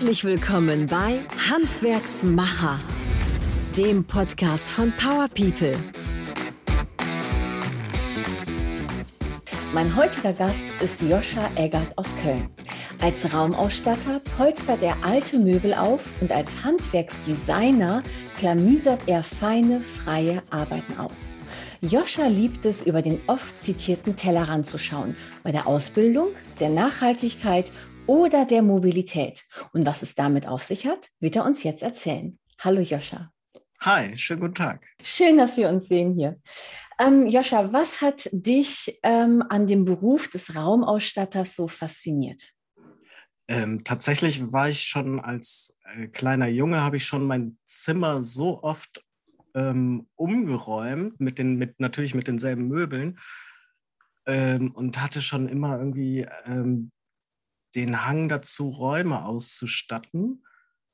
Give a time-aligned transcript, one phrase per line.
[0.00, 2.80] Herzlich willkommen bei Handwerksmacher,
[3.76, 5.74] dem Podcast von Power People.
[9.74, 12.48] Mein heutiger Gast ist Joscha Eggert aus Köln.
[13.02, 18.02] Als Raumausstatter polstert er alte Möbel auf und als Handwerksdesigner
[18.38, 21.30] klamüsert er feine, freie Arbeiten aus.
[21.82, 26.28] Joscha liebt es, über den oft zitierten Tellerrand zu schauen, bei der Ausbildung,
[26.58, 27.70] der Nachhaltigkeit
[28.06, 29.42] oder der Mobilität.
[29.72, 32.38] Und was es damit auf sich hat, wird er uns jetzt erzählen.
[32.58, 33.32] Hallo Joscha.
[33.80, 34.86] Hi, schönen guten Tag.
[35.02, 36.38] Schön, dass wir uns sehen hier.
[36.98, 42.52] Ähm, Joscha, was hat dich ähm, an dem Beruf des Raumausstatters so fasziniert?
[43.48, 48.62] Ähm, tatsächlich war ich schon als äh, kleiner Junge, habe ich schon mein Zimmer so
[48.62, 49.02] oft
[49.54, 53.18] ähm, umgeräumt, mit den, mit, natürlich mit denselben Möbeln
[54.26, 56.92] ähm, und hatte schon immer irgendwie ähm,
[57.74, 60.44] den Hang dazu, Räume auszustatten.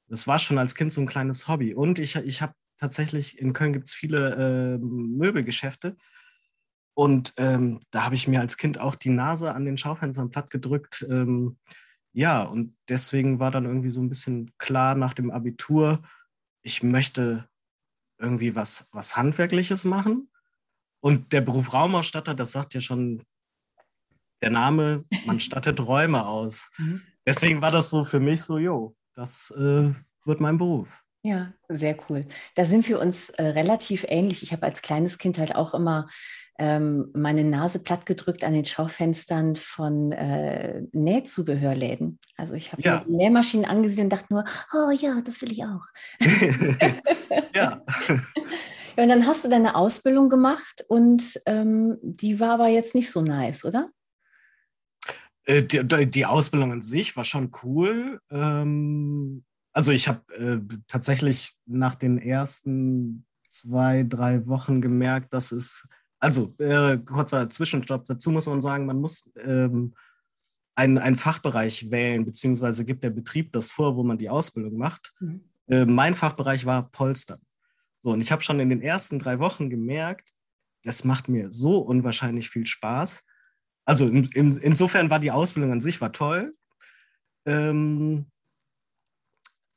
[0.08, 1.74] Das war schon als Kind so ein kleines Hobby.
[1.74, 5.96] Und ich, ich habe tatsächlich, in Köln gibt es viele äh, Möbelgeschäfte.
[6.94, 10.50] Und ähm, da habe ich mir als Kind auch die Nase an den Schaufenstern platt
[10.50, 11.04] gedrückt.
[11.10, 11.58] Ähm,
[12.12, 16.02] ja, und deswegen war dann irgendwie so ein bisschen klar nach dem Abitur,
[16.62, 17.44] ich möchte
[18.18, 20.30] irgendwie was, was Handwerkliches machen.
[21.00, 23.22] Und der Beruf Raumausstatter, das sagt ja schon
[24.46, 26.70] der Name, man stattet Räume aus.
[26.78, 27.02] Mhm.
[27.26, 29.90] Deswegen war das so für mich so, jo, das äh,
[30.24, 31.02] wird mein Beruf.
[31.22, 32.24] Ja, sehr cool.
[32.54, 34.44] Da sind wir uns äh, relativ ähnlich.
[34.44, 36.06] Ich habe als kleines Kind halt auch immer
[36.60, 42.20] ähm, meine Nase platt gedrückt an den Schaufenstern von äh, Nähzubehörläden.
[42.36, 43.02] Also ich habe ja.
[43.08, 45.82] Nähmaschinen angesehen und dachte nur, oh ja, das will ich auch.
[47.52, 47.82] ja.
[47.82, 47.82] ja.
[48.96, 53.20] Und dann hast du deine Ausbildung gemacht und ähm, die war aber jetzt nicht so
[53.20, 53.90] nice, oder?
[55.46, 58.20] Äh, die, die, Ausbildung an sich war schon cool.
[58.30, 65.88] Ähm, also ich habe äh, tatsächlich nach den ersten zwei, drei Wochen gemerkt, dass es,
[66.18, 69.94] also äh, kurzer Zwischenstopp, dazu muss man sagen, man muss ähm,
[70.74, 75.14] einen, einen Fachbereich wählen, beziehungsweise gibt der Betrieb das vor, wo man die Ausbildung macht.
[75.20, 75.40] Mhm.
[75.68, 77.40] Äh, mein Fachbereich war Polstern.
[78.02, 80.32] So, und ich habe schon in den ersten drei Wochen gemerkt,
[80.82, 83.24] das macht mir so unwahrscheinlich viel Spaß
[83.86, 86.52] also in, in, insofern war die Ausbildung an sich war toll.
[87.46, 88.26] Ähm,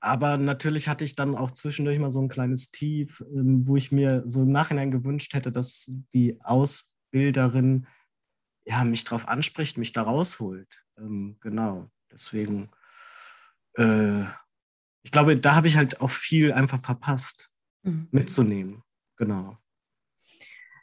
[0.01, 3.91] aber natürlich hatte ich dann auch zwischendurch mal so ein kleines Tief, ähm, wo ich
[3.91, 7.87] mir so im Nachhinein gewünscht hätte, dass die Ausbilderin
[8.65, 10.85] ja, mich darauf anspricht, mich da rausholt.
[10.97, 12.69] Ähm, genau, deswegen,
[13.75, 14.23] äh,
[15.03, 17.51] ich glaube, da habe ich halt auch viel einfach verpasst
[17.83, 18.07] mhm.
[18.11, 18.81] mitzunehmen.
[19.17, 19.57] Genau.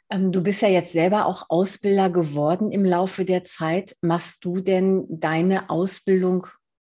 [0.09, 3.95] Ähm, du bist ja jetzt selber auch Ausbilder geworden im Laufe der Zeit.
[4.01, 6.47] Machst du denn deine Ausbildung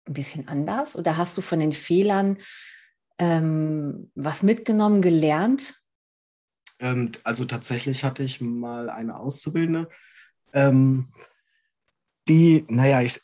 [0.07, 2.37] ein bisschen anders oder hast du von den Fehlern
[3.17, 5.75] ähm, was mitgenommen, gelernt?
[6.79, 9.87] Ähm, also tatsächlich hatte ich mal eine Auszubildende,
[10.53, 11.07] ähm,
[12.27, 13.19] die, naja, ich,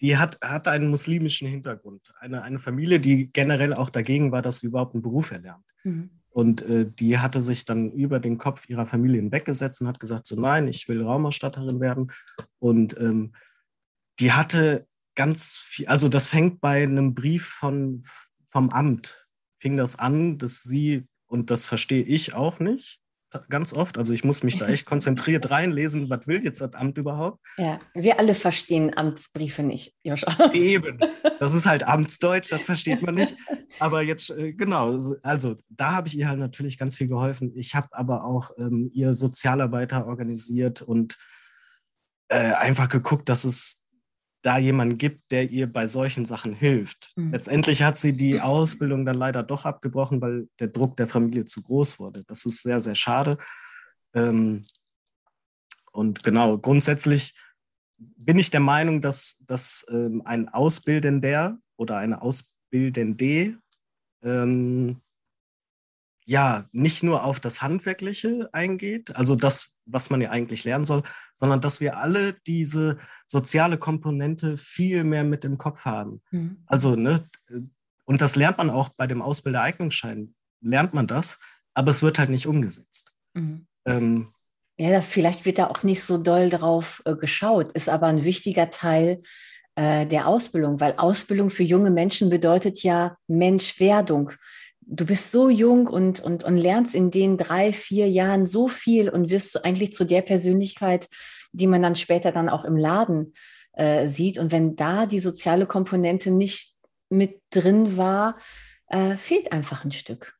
[0.00, 2.12] die hat, hatte einen muslimischen Hintergrund.
[2.20, 5.64] Eine, eine Familie, die generell auch dagegen war, dass sie überhaupt einen Beruf erlernt.
[5.84, 6.17] Mhm.
[6.30, 10.26] Und äh, die hatte sich dann über den Kopf ihrer Familie hinweggesetzt und hat gesagt,
[10.26, 12.12] so nein, ich will Raumausstatterin werden.
[12.58, 13.32] Und ähm,
[14.20, 18.04] die hatte ganz viel, also das fängt bei einem Brief von,
[18.46, 19.26] vom Amt,
[19.60, 23.00] fing das an, dass sie, und das verstehe ich auch nicht,
[23.48, 23.98] ganz oft.
[23.98, 27.40] Also ich muss mich da echt konzentriert reinlesen, was will jetzt das Amt überhaupt?
[27.56, 30.52] Ja, wir alle verstehen Amtsbriefe nicht, Joscha.
[30.52, 30.98] Eben.
[31.38, 33.34] Das ist halt Amtsdeutsch, das versteht man nicht.
[33.78, 37.52] Aber jetzt, äh, genau, also da habe ich ihr halt natürlich ganz viel geholfen.
[37.54, 41.16] Ich habe aber auch ähm, ihr Sozialarbeiter organisiert und
[42.28, 43.87] äh, einfach geguckt, dass es
[44.42, 47.12] da jemanden gibt, der ihr bei solchen Sachen hilft.
[47.16, 47.32] Mhm.
[47.32, 51.62] Letztendlich hat sie die Ausbildung dann leider doch abgebrochen, weil der Druck der Familie zu
[51.62, 52.24] groß wurde.
[52.24, 53.38] Das ist sehr, sehr schade.
[54.14, 54.64] Ähm,
[55.92, 57.34] und genau, grundsätzlich
[57.96, 63.58] bin ich der Meinung, dass, dass ähm, ein Ausbildender oder eine Ausbildende
[64.22, 65.00] ähm,
[66.24, 71.02] ja nicht nur auf das Handwerkliche eingeht, also das, was man ja eigentlich lernen soll,
[71.38, 76.20] sondern dass wir alle diese soziale Komponente viel mehr mit im Kopf haben.
[76.30, 76.58] Mhm.
[76.66, 77.22] Also, ne,
[78.04, 80.28] und das lernt man auch bei dem Ausbildereignungsschein,
[80.60, 81.40] lernt man das,
[81.74, 83.16] aber es wird halt nicht umgesetzt.
[83.34, 83.66] Mhm.
[83.86, 84.26] Ähm,
[84.78, 88.70] ja, vielleicht wird da auch nicht so doll drauf äh, geschaut, ist aber ein wichtiger
[88.70, 89.22] Teil
[89.74, 94.32] äh, der Ausbildung, weil Ausbildung für junge Menschen bedeutet ja Menschwerdung.
[94.90, 99.10] Du bist so jung und, und, und lernst in den drei, vier Jahren so viel
[99.10, 101.08] und wirst eigentlich zu der Persönlichkeit,
[101.52, 103.34] die man dann später dann auch im Laden
[103.74, 104.38] äh, sieht.
[104.38, 106.74] Und wenn da die soziale Komponente nicht
[107.10, 108.38] mit drin war,
[108.86, 110.38] äh, fehlt einfach ein Stück.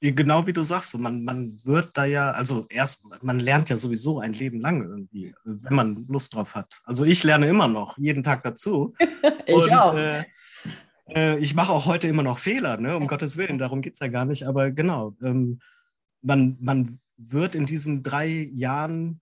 [0.00, 4.20] Genau wie du sagst, man, man wird da ja, also erst, man lernt ja sowieso
[4.20, 6.68] ein Leben lang irgendwie, wenn man Lust drauf hat.
[6.84, 8.94] Also ich lerne immer noch, jeden Tag dazu.
[9.46, 9.96] ich und, auch.
[9.96, 10.24] Äh,
[11.14, 12.96] äh, ich mache auch heute immer noch Fehler, ne?
[12.96, 14.44] um Gottes Willen, darum geht es ja gar nicht.
[14.46, 15.60] Aber genau, ähm,
[16.22, 19.20] man, man wird in diesen drei Jahren,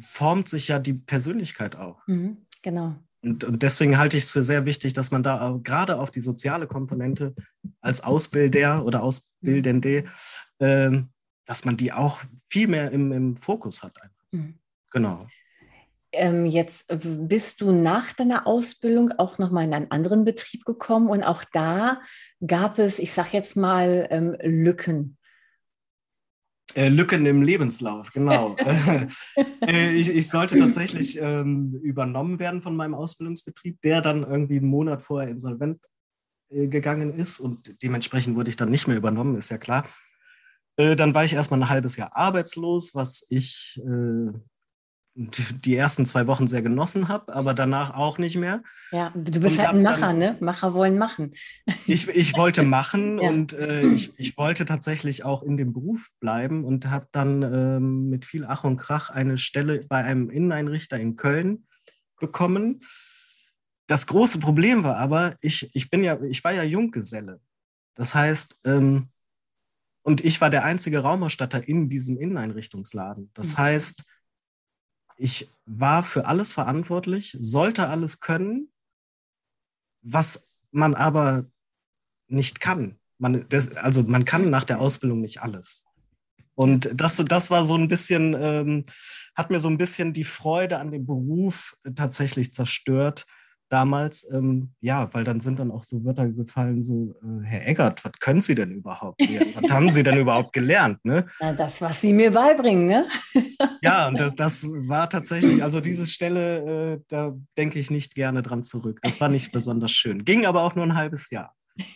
[0.00, 2.06] formt sich ja die Persönlichkeit auch.
[2.06, 2.94] Mhm, genau.
[3.22, 6.20] Und, und deswegen halte ich es für sehr wichtig, dass man da gerade auf die
[6.20, 7.34] soziale Komponente
[7.80, 10.04] als Ausbilder oder Ausbildende,
[10.58, 10.90] äh,
[11.46, 12.20] dass man die auch
[12.50, 13.94] viel mehr im, im Fokus hat.
[14.30, 14.58] Mhm.
[14.92, 15.26] Genau.
[16.14, 21.22] Ähm, jetzt bist du nach deiner Ausbildung auch nochmal in einen anderen Betrieb gekommen und
[21.22, 22.00] auch da
[22.46, 25.16] gab es, ich sage jetzt mal, ähm, Lücken.
[26.74, 28.56] Äh, Lücken im Lebenslauf, genau.
[29.66, 34.68] äh, ich, ich, sollte tatsächlich ähm, übernommen werden von meinem Ausbildungsbetrieb, der dann irgendwie einen
[34.68, 35.80] Monat vorher insolvent
[36.50, 39.86] äh, gegangen ist und dementsprechend wurde ich dann nicht mehr übernommen, ist ja klar.
[40.76, 44.32] Äh, dann war ich erstmal ein halbes Jahr arbeitslos, was ich äh,
[45.16, 48.62] die ersten zwei Wochen sehr genossen habe, aber danach auch nicht mehr.
[48.90, 50.36] Ja, du bist und halt ein Macher, dann, ne?
[50.40, 51.34] Macher wollen machen.
[51.86, 53.28] Ich, ich wollte machen ja.
[53.28, 58.10] und äh, ich, ich wollte tatsächlich auch in dem Beruf bleiben und habe dann ähm,
[58.10, 61.66] mit viel Ach und Krach eine Stelle bei einem Inneneinrichter in Köln
[62.18, 62.80] bekommen.
[63.86, 67.40] Das große Problem war aber, ich, ich bin ja, ich war ja Junggeselle.
[67.94, 69.08] Das heißt, ähm,
[70.02, 73.30] und ich war der einzige Raumausstatter in diesem Inneneinrichtungsladen.
[73.34, 73.58] Das mhm.
[73.58, 74.04] heißt,
[75.16, 78.68] ich war für alles verantwortlich, sollte alles können,
[80.02, 81.46] was man aber
[82.28, 82.96] nicht kann.
[83.18, 85.86] Man, das, also man kann nach der Ausbildung nicht alles.
[86.54, 88.86] Und das, das war so ein bisschen, ähm,
[89.34, 93.26] hat mir so ein bisschen die Freude an dem Beruf tatsächlich zerstört,
[93.74, 98.04] damals, ähm, ja, weil dann sind dann auch so Wörter gefallen, so, äh, Herr Eggert,
[98.04, 99.20] was können Sie denn überhaupt?
[99.20, 101.04] was haben Sie denn überhaupt gelernt?
[101.04, 101.26] Ne?
[101.40, 103.08] Na, das, was Sie mir beibringen, ne?
[103.82, 108.44] ja, und das, das, war tatsächlich, also diese Stelle, äh, da denke ich nicht gerne
[108.44, 109.00] dran zurück.
[109.02, 110.24] Das war nicht besonders schön.
[110.24, 111.52] Ging aber auch nur ein halbes Jahr.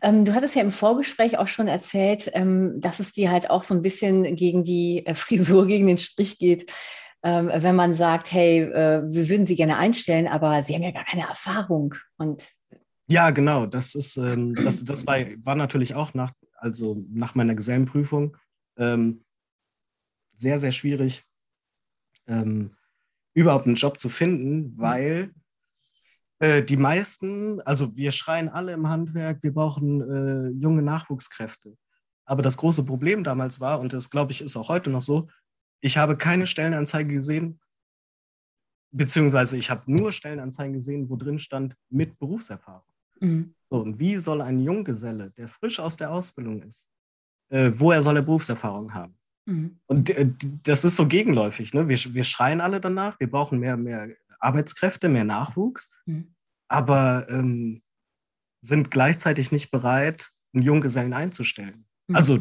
[0.00, 3.64] Ähm, du hattest ja im Vorgespräch auch schon erzählt, ähm, dass es dir halt auch
[3.64, 6.70] so ein bisschen gegen die äh, Frisur, gegen den Strich geht,
[7.22, 10.92] ähm, wenn man sagt, hey, äh, wir würden Sie gerne einstellen, aber Sie haben ja
[10.92, 11.94] gar keine Erfahrung.
[12.16, 12.48] Und
[13.08, 13.66] ja, genau.
[13.66, 18.36] Das ist, ähm, das, das war, war natürlich auch nach, also nach meiner Gesellenprüfung
[18.76, 19.20] ähm,
[20.36, 21.22] sehr, sehr schwierig,
[22.28, 22.70] ähm,
[23.34, 25.30] überhaupt einen Job zu finden, weil
[26.38, 31.76] äh, die meisten, also wir schreien alle im Handwerk, wir brauchen äh, junge Nachwuchskräfte.
[32.24, 35.28] Aber das große Problem damals war, und das glaube ich ist auch heute noch so,
[35.80, 37.58] ich habe keine Stellenanzeige gesehen,
[38.90, 42.88] beziehungsweise ich habe nur Stellenanzeigen gesehen, wo drin stand mit Berufserfahrung.
[43.20, 43.54] Mhm.
[43.70, 46.90] So, und wie soll ein Junggeselle, der frisch aus der Ausbildung ist,
[47.50, 49.14] äh, woher soll er Berufserfahrung haben?
[49.46, 49.80] Mhm.
[49.86, 50.30] Und äh,
[50.64, 51.74] das ist so gegenläufig.
[51.74, 51.88] Ne?
[51.88, 54.08] Wir, wir schreien alle danach, wir brauchen mehr, mehr
[54.40, 56.34] Arbeitskräfte, mehr Nachwuchs, mhm.
[56.68, 57.82] aber ähm,
[58.62, 61.84] sind gleichzeitig nicht bereit, einen Junggesellen einzustellen.
[62.06, 62.16] Mhm.
[62.16, 62.38] Also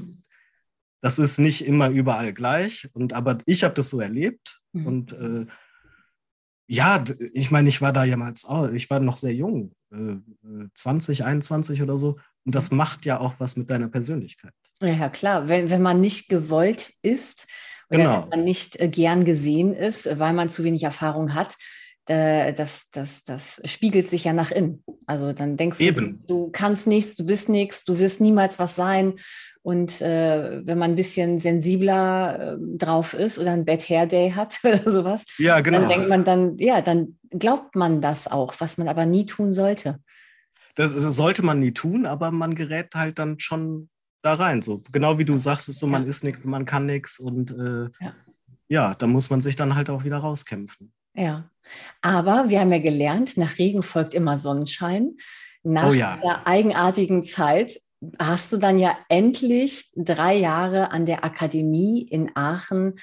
[1.01, 4.61] das ist nicht immer überall gleich, und, aber ich habe das so erlebt.
[4.73, 4.87] Mhm.
[4.87, 5.45] Und äh,
[6.67, 7.03] ja,
[7.33, 10.15] ich meine, ich war da jemals auch, ich war noch sehr jung, äh,
[10.73, 12.17] 20, 21 oder so.
[12.45, 12.77] Und das mhm.
[12.77, 14.53] macht ja auch was mit deiner Persönlichkeit.
[14.81, 15.47] Ja, klar.
[15.47, 17.47] Wenn, wenn man nicht gewollt ist
[17.89, 18.21] oder genau.
[18.23, 21.55] wenn man nicht äh, gern gesehen ist, weil man zu wenig Erfahrung hat,
[22.09, 24.81] das, das, das spiegelt sich ja nach innen.
[25.05, 26.17] Also dann denkst Eben.
[26.25, 29.15] du, du kannst nichts, du bist nichts, du wirst niemals was sein.
[29.67, 34.31] Und äh, wenn man ein bisschen sensibler äh, drauf ist oder ein Bad Hair Day
[34.31, 35.79] hat oder sowas, ja, genau.
[35.79, 39.51] dann denkt man dann, ja, dann glaubt man das auch, was man aber nie tun
[39.51, 39.99] sollte.
[40.75, 43.89] Das, das sollte man nie tun, aber man gerät halt dann schon
[44.21, 44.61] da rein.
[44.61, 47.89] So genau wie du sagst, ist so, man ist nichts, man kann nichts und äh,
[48.01, 48.13] ja.
[48.69, 50.93] ja, da muss man sich dann halt auch wieder rauskämpfen.
[51.13, 51.49] Ja,
[52.01, 55.17] aber wir haben ja gelernt, nach Regen folgt immer Sonnenschein.
[55.63, 56.17] Nach oh ja.
[56.23, 57.77] der eigenartigen Zeit
[58.19, 62.95] hast du dann ja endlich drei Jahre an der Akademie in Aachen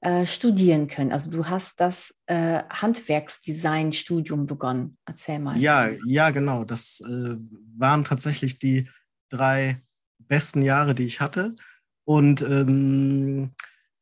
[0.00, 1.12] äh, studieren können.
[1.12, 4.98] Also du hast das äh, Handwerksdesign-Studium begonnen.
[5.06, 5.56] Erzähl mal.
[5.56, 6.64] Ja, ja, genau.
[6.64, 7.36] Das äh,
[7.78, 8.88] waren tatsächlich die
[9.30, 9.78] drei
[10.18, 11.56] besten Jahre, die ich hatte.
[12.04, 13.52] Und ähm,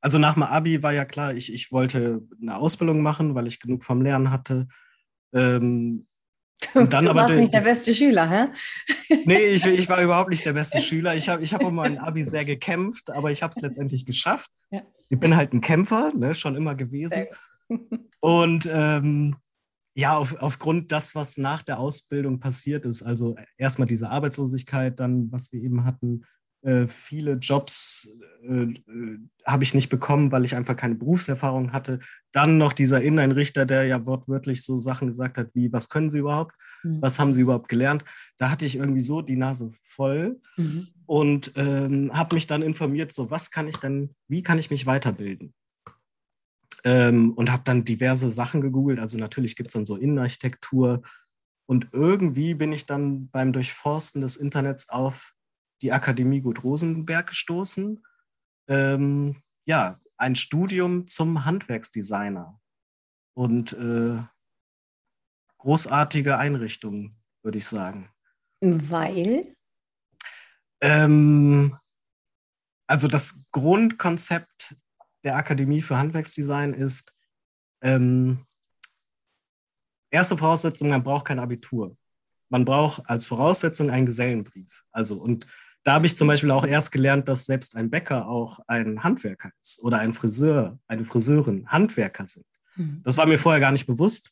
[0.00, 3.60] also nach dem Abi war ja klar, ich, ich wollte eine Ausbildung machen, weil ich
[3.60, 4.66] genug vom Lernen hatte.
[5.32, 6.04] Ähm,
[6.74, 8.48] und dann du aber warst nicht der beste Schüler, hä?
[9.24, 11.14] Nee, ich, ich war überhaupt nicht der beste Schüler.
[11.14, 14.50] Ich habe ich hab um mein Abi sehr gekämpft, aber ich habe es letztendlich geschafft.
[14.70, 14.82] Ja.
[15.08, 17.24] Ich bin halt ein Kämpfer, ne, schon immer gewesen.
[18.20, 19.36] Und ähm,
[19.94, 23.02] Ja, auf, aufgrund das, was nach der Ausbildung passiert ist.
[23.02, 26.24] Also erstmal diese Arbeitslosigkeit, dann, was wir eben hatten,
[26.62, 31.98] äh, viele Jobs äh, äh, habe ich nicht bekommen, weil ich einfach keine Berufserfahrung hatte.
[32.30, 36.18] Dann noch dieser Inneneinrichter, der ja wortwörtlich so Sachen gesagt hat, wie, was können Sie
[36.18, 36.54] überhaupt?
[36.84, 37.02] Mhm.
[37.02, 38.04] Was haben Sie überhaupt gelernt?
[38.38, 40.86] Da hatte ich irgendwie so die Nase voll mhm.
[41.06, 44.86] und ähm, habe mich dann informiert, so was kann ich denn, wie kann ich mich
[44.86, 45.52] weiterbilden?
[46.84, 49.00] Ähm, und habe dann diverse Sachen gegoogelt.
[49.00, 51.02] Also natürlich gibt es dann so Innenarchitektur.
[51.66, 55.31] Und irgendwie bin ich dann beim Durchforsten des Internets auf
[55.82, 58.02] die Akademie Gut Rosenberg gestoßen.
[58.68, 62.60] Ähm, ja, ein Studium zum Handwerksdesigner.
[63.34, 64.18] Und äh,
[65.58, 67.12] großartige Einrichtung,
[67.42, 68.08] würde ich sagen.
[68.60, 69.56] Weil?
[70.80, 71.76] Ähm,
[72.86, 74.76] also das Grundkonzept
[75.24, 77.18] der Akademie für Handwerksdesign ist,
[77.80, 78.44] ähm,
[80.10, 81.96] erste Voraussetzung, man braucht kein Abitur.
[82.48, 84.84] Man braucht als Voraussetzung einen Gesellenbrief.
[84.90, 85.46] Also, und
[85.84, 89.50] da habe ich zum Beispiel auch erst gelernt, dass selbst ein Bäcker auch ein Handwerker
[89.60, 92.46] ist oder ein Friseur, eine Friseurin Handwerker sind.
[92.76, 93.02] Mhm.
[93.04, 94.30] Das war mir vorher gar nicht bewusst.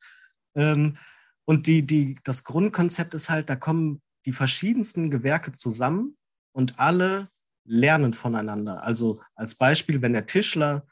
[0.54, 0.96] Ähm,
[1.44, 6.16] und die, die, das Grundkonzept ist halt, da kommen die verschiedensten Gewerke zusammen
[6.52, 7.26] und alle
[7.64, 8.84] lernen voneinander.
[8.84, 10.86] Also als Beispiel, wenn der Tischler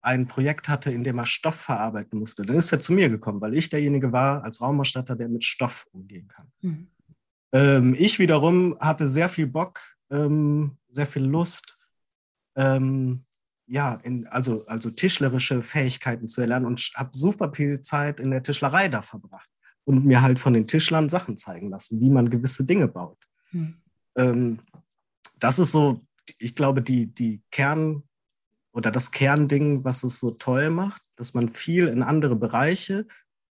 [0.00, 3.40] ein Projekt hatte, in dem er Stoff verarbeiten musste, dann ist er zu mir gekommen,
[3.40, 6.52] weil ich derjenige war als Raumausstatter, der mit Stoff umgehen kann.
[6.60, 6.88] Mhm.
[7.52, 9.78] Ähm, ich wiederum hatte sehr viel Bock,
[10.12, 11.78] ähm, sehr viel Lust,
[12.54, 13.24] ähm,
[13.66, 18.42] ja, in, also, also tischlerische Fähigkeiten zu erlernen und habe super viel Zeit in der
[18.42, 19.48] Tischlerei da verbracht
[19.84, 23.18] und mir halt von den Tischlern Sachen zeigen lassen, wie man gewisse Dinge baut.
[23.50, 23.76] Mhm.
[24.16, 24.58] Ähm,
[25.40, 26.06] das ist so,
[26.38, 28.02] ich glaube, die, die Kern-
[28.72, 33.06] oder das Kernding, was es so toll macht, dass man viel in andere Bereiche,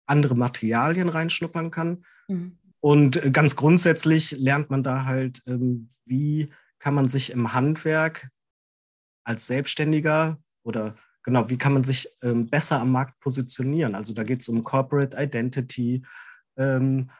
[0.07, 2.05] andere Materialien reinschnuppern kann.
[2.29, 2.59] Mhm.
[2.81, 8.29] Und ganz grundsätzlich lernt man da halt, ähm, wie kann man sich im Handwerk
[9.25, 13.95] als Selbstständiger oder genau, wie kann man sich ähm, besser am Markt positionieren?
[13.95, 16.05] Also da geht es um Corporate Identity,
[16.57, 17.11] ähm,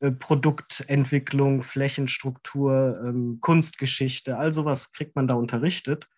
[0.00, 6.08] äh, Produktentwicklung, Flächenstruktur, ähm, Kunstgeschichte, all sowas kriegt man da unterrichtet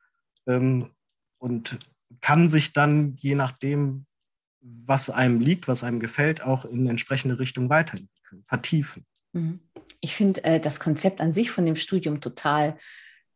[0.46, 0.86] ähm,
[1.38, 1.78] und
[2.20, 4.06] kann sich dann, je nachdem,
[4.60, 9.06] was einem liegt, was einem gefällt, auch in entsprechende Richtung weiterentwickeln, vertiefen.
[9.32, 9.60] Mhm.
[10.00, 12.76] Ich finde äh, das Konzept an sich von dem Studium total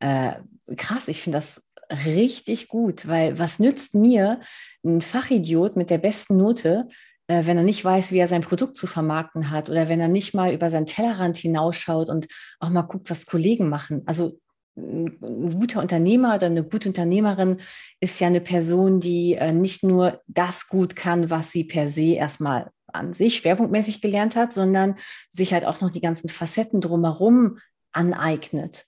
[0.00, 0.32] äh,
[0.76, 1.08] krass.
[1.08, 4.40] Ich finde das richtig gut, weil was nützt mir
[4.84, 6.88] ein Fachidiot mit der besten Note,
[7.26, 10.08] äh, wenn er nicht weiß, wie er sein Produkt zu vermarkten hat oder wenn er
[10.08, 12.26] nicht mal über seinen Tellerrand hinausschaut und
[12.60, 14.02] auch mal guckt, was Kollegen machen.
[14.06, 14.40] Also
[14.76, 17.58] ein guter Unternehmer oder eine gute Unternehmerin
[18.00, 22.14] ist ja eine Person, die äh, nicht nur das gut kann, was sie per se
[22.14, 24.96] erstmal an sich schwerpunktmäßig gelernt hat, sondern
[25.30, 27.58] sich halt auch noch die ganzen Facetten drumherum
[27.92, 28.86] aneignet.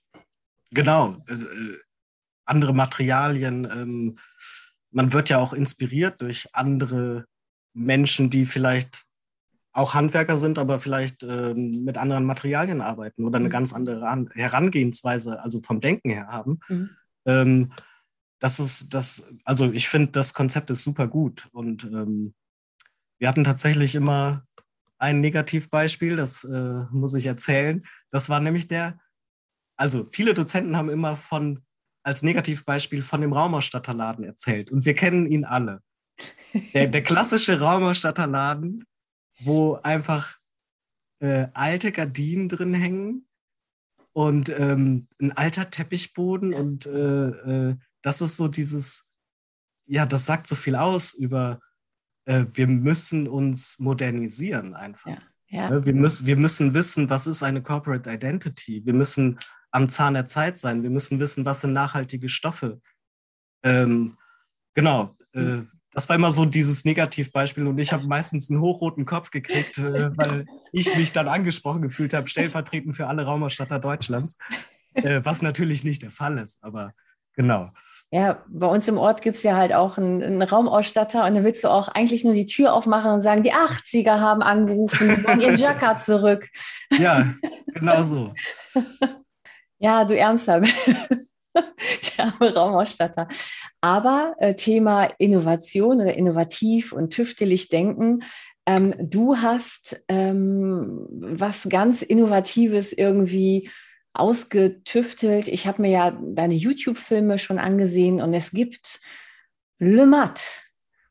[0.71, 1.15] Genau.
[1.27, 1.35] Äh,
[2.45, 3.65] andere Materialien.
[3.65, 4.17] Ähm,
[4.91, 7.25] man wird ja auch inspiriert durch andere
[7.73, 9.03] Menschen, die vielleicht
[9.71, 13.51] auch Handwerker sind, aber vielleicht ähm, mit anderen Materialien arbeiten oder eine mhm.
[13.51, 16.59] ganz andere Herangehensweise, also vom Denken her haben.
[16.67, 16.89] Mhm.
[17.25, 17.71] Ähm,
[18.39, 21.47] das ist das, also ich finde, das Konzept ist super gut.
[21.51, 22.33] Und ähm,
[23.19, 24.43] wir hatten tatsächlich immer
[24.97, 27.83] ein Negativbeispiel, das äh, muss ich erzählen.
[28.11, 28.99] Das war nämlich der,
[29.75, 31.61] also viele Dozenten haben immer von
[32.03, 34.71] als Negativbeispiel von dem Raumausstatterladen erzählt.
[34.71, 35.81] Und wir kennen ihn alle.
[36.73, 38.85] Der, der klassische Raumausstatterladen,
[39.41, 40.37] wo einfach
[41.19, 43.25] äh, alte Gardinen drin hängen
[44.13, 46.53] und ähm, ein alter Teppichboden.
[46.53, 47.27] Und äh,
[47.69, 49.19] äh, das ist so dieses,
[49.85, 51.59] ja, das sagt so viel aus über,
[52.27, 55.11] äh, wir müssen uns modernisieren einfach.
[55.11, 55.17] Ja,
[55.47, 55.69] ja.
[55.69, 58.85] Ne, wir, müssen, wir müssen wissen, was ist eine Corporate Identity.
[58.85, 59.39] Wir müssen
[59.71, 60.83] am Zahn der Zeit sein.
[60.83, 62.79] Wir müssen wissen, was sind nachhaltige Stoffe.
[63.63, 64.15] Ähm,
[64.73, 65.59] genau, äh,
[65.91, 70.15] das war immer so dieses Negativbeispiel und ich habe meistens einen hochroten Kopf gekriegt, äh,
[70.15, 74.37] weil ich mich dann angesprochen gefühlt habe, stellvertretend für alle Raumausstatter Deutschlands,
[74.93, 76.91] äh, was natürlich nicht der Fall ist, aber
[77.33, 77.71] genau.
[78.09, 81.43] Ja, bei uns im Ort gibt es ja halt auch einen, einen, Raumausstatter und dann
[81.43, 85.41] willst du auch eigentlich nur die Tür aufmachen und sagen, die 80er haben angerufen, wollen
[85.41, 86.47] ihren Jacka zurück.
[86.97, 87.25] Ja,
[87.73, 88.33] genau so.
[89.79, 90.61] Ja, du Ärmster.
[91.55, 93.27] Der arme Raumausstatter.
[93.81, 98.23] Aber äh, Thema Innovation oder innovativ und tüftelig denken.
[98.65, 103.69] Ähm, du hast ähm, was ganz Innovatives irgendwie
[104.19, 105.47] ausgetüftelt.
[105.47, 108.99] Ich habe mir ja deine YouTube-Filme schon angesehen und es gibt
[109.79, 110.41] Le Mat.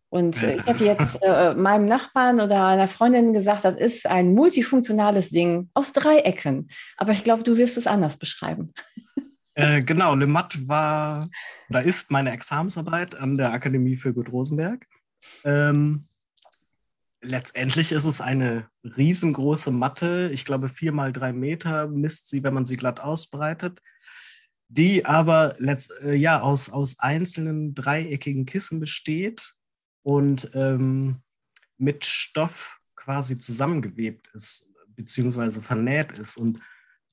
[0.09, 5.31] Und ich habe jetzt äh, meinem Nachbarn oder einer Freundin gesagt, das ist ein multifunktionales
[5.31, 6.69] Ding aus drei Ecken.
[6.97, 8.73] Aber ich glaube, du wirst es anders beschreiben.
[9.55, 11.29] Äh, genau, Le Mat war
[11.69, 14.87] oder ist meine Examensarbeit an der Akademie für Gut Rosenberg.
[15.45, 16.05] Ähm,
[17.27, 20.31] letztendlich ist es eine riesengroße Matte.
[20.33, 23.81] Ich glaube, vier mal drei Meter misst sie, wenn man sie glatt ausbreitet.
[24.69, 29.55] Die aber letzt, äh, ja, aus, aus einzelnen dreieckigen Kissen besteht
[30.03, 31.21] und ähm,
[31.79, 36.37] mit Stoff quasi zusammengewebt ist, beziehungsweise vernäht ist.
[36.37, 36.61] Und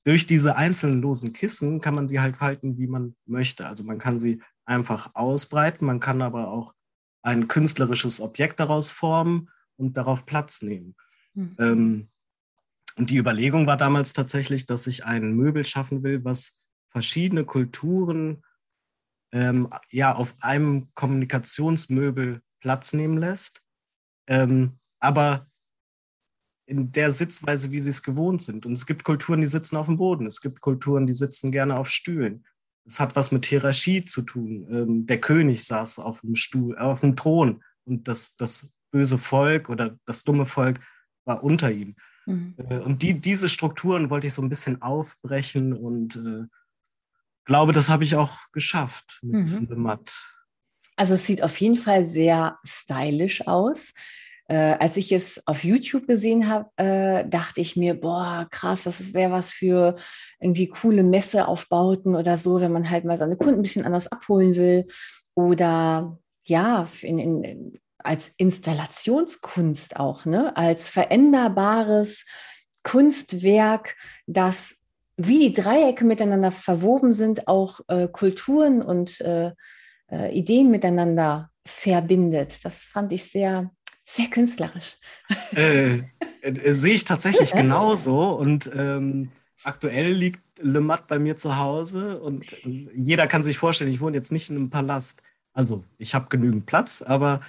[0.04, 3.66] durch diese einzelnen losen Kissen kann man sie halt halten, wie man möchte.
[3.66, 6.74] Also man kann sie einfach ausbreiten, man kann aber auch
[7.22, 10.94] ein künstlerisches Objekt daraus formen und darauf Platz nehmen.
[11.34, 11.56] Mhm.
[11.58, 12.08] Ähm,
[12.96, 18.42] und die Überlegung war damals tatsächlich, dass ich ein Möbel schaffen will, was verschiedene Kulturen
[19.32, 23.62] ähm, ja auf einem Kommunikationsmöbel Platz nehmen lässt,
[24.28, 25.44] ähm, aber
[26.66, 28.64] in der Sitzweise, wie sie es gewohnt sind.
[28.64, 30.26] Und es gibt Kulturen, die sitzen auf dem Boden.
[30.26, 32.46] Es gibt Kulturen, die sitzen gerne auf Stühlen.
[32.86, 34.66] Es hat was mit Hierarchie zu tun.
[34.70, 39.68] Ähm, der König saß auf dem Stuhl, auf dem Thron und das, das böse Volk
[39.68, 40.78] oder das dumme Volk
[41.24, 41.94] war unter ihm.
[42.26, 42.54] Mhm.
[42.70, 46.46] Äh, und die, diese Strukturen wollte ich so ein bisschen aufbrechen und äh,
[47.44, 49.66] glaube, das habe ich auch geschafft mit mhm.
[49.68, 50.14] The Matt.
[50.96, 53.92] Also es sieht auf jeden Fall sehr stylisch aus.
[54.46, 59.14] Äh, als ich es auf YouTube gesehen habe, äh, dachte ich mir, boah, krass, das
[59.14, 59.96] wäre was für
[60.38, 64.54] irgendwie coole Messeaufbauten oder so, wenn man halt mal seine Kunden ein bisschen anders abholen
[64.54, 64.86] will.
[65.34, 70.56] Oder ja, in, in, als Installationskunst auch, ne?
[70.56, 72.24] als veränderbares
[72.82, 73.96] Kunstwerk,
[74.26, 74.76] das
[75.16, 79.52] wie die Dreiecke miteinander verwoben sind, auch äh, Kulturen und äh,
[80.10, 82.64] äh, Ideen miteinander verbindet.
[82.64, 83.70] Das fand ich sehr,
[84.06, 84.96] sehr künstlerisch.
[85.54, 86.00] Äh,
[86.42, 88.34] äh, sehe ich tatsächlich genauso.
[88.34, 89.30] Und ähm,
[89.62, 94.16] aktuell liegt Le Mat bei mir zu Hause und jeder kann sich vorstellen, ich wohne
[94.16, 95.22] jetzt nicht in einem Palast.
[95.52, 97.40] Also ich habe genügend Platz, aber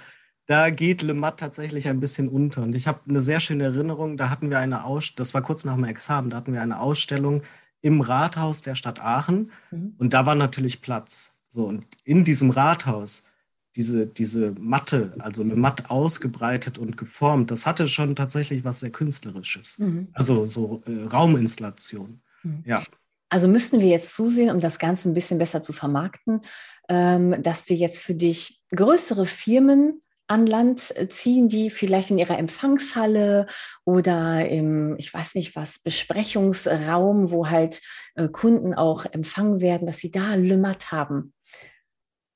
[0.46, 2.62] da geht Le Mat tatsächlich ein bisschen unter.
[2.62, 5.64] Und ich habe eine sehr schöne Erinnerung, da hatten wir eine Ausstellung, das war kurz
[5.64, 7.42] nach meinem Examen, da hatten wir eine Ausstellung
[7.82, 9.94] im Rathaus der Stadt Aachen mhm.
[9.98, 11.48] und da war natürlich Platz.
[11.52, 13.34] So, und in diesem Rathaus,
[13.74, 18.90] diese, diese Matte, also eine Matte ausgebreitet und geformt, das hatte schon tatsächlich was sehr
[18.90, 19.78] Künstlerisches.
[19.78, 20.08] Mhm.
[20.12, 22.20] Also so äh, Rauminstallation.
[22.42, 22.62] Mhm.
[22.64, 22.84] Ja.
[23.28, 26.40] Also müssten wir jetzt zusehen, um das Ganze ein bisschen besser zu vermarkten,
[26.88, 32.18] ähm, dass wir jetzt für dich größere Firmen an Land äh, ziehen, die vielleicht in
[32.18, 33.46] ihrer Empfangshalle
[33.84, 37.82] oder im, ich weiß nicht was, Besprechungsraum, wo halt
[38.14, 41.32] äh, Kunden auch empfangen werden, dass sie da Lümmert haben.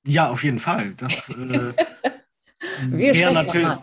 [0.07, 0.93] Ja, auf jeden Fall.
[0.97, 1.73] Das äh,
[2.81, 3.79] wäre natürlich.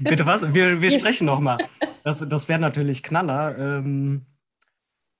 [0.00, 0.54] Bitte was?
[0.54, 1.58] Wir, wir sprechen nochmal.
[2.04, 3.56] Das, das wäre natürlich Knaller.
[3.58, 4.26] Ähm,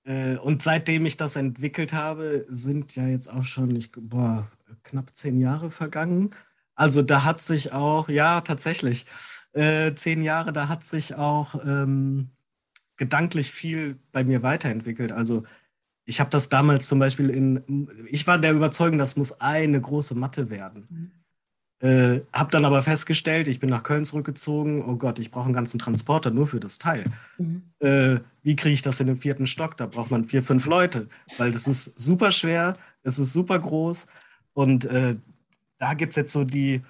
[0.05, 4.47] äh, und seitdem ich das entwickelt habe, sind ja jetzt auch schon ich, boah,
[4.85, 6.31] knapp zehn Jahre vergangen.
[6.79, 9.05] Also da hat sich auch, ja, tatsächlich,
[9.53, 12.29] äh, zehn Jahre, da hat sich auch ähm,
[12.97, 15.11] gedanklich viel bei mir weiterentwickelt.
[15.11, 15.43] Also
[16.05, 20.15] ich habe das damals zum Beispiel in, ich war der Überzeugung, das muss eine große
[20.15, 20.87] Matte werden.
[20.89, 21.11] Mhm.
[21.81, 25.55] Äh, habe dann aber festgestellt, ich bin nach Köln zurückgezogen, oh Gott, ich brauche einen
[25.55, 27.05] ganzen Transporter nur für das Teil.
[27.39, 27.63] Mhm.
[27.81, 29.77] Äh, wie kriege ich das in den vierten Stock?
[29.77, 34.07] Da braucht man vier, fünf Leute, weil das ist super schwer, es ist super groß
[34.55, 35.17] und äh,
[35.79, 36.83] da gibt es jetzt so die,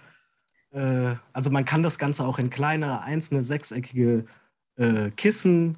[0.73, 4.27] äh, also man kann das Ganze auch in kleine, einzelne, sechseckige
[4.77, 5.77] äh, Kissen